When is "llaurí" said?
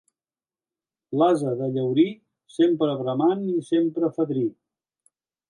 1.75-2.05